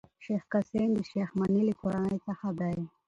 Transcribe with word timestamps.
شېخ 0.23 0.43
قاسم 0.53 0.89
د 0.95 0.99
شېخ 1.09 1.29
مني 1.39 1.61
له 1.67 1.73
کورنۍ 1.81 2.17
څخه 2.27 2.47
دﺉ. 2.59 2.79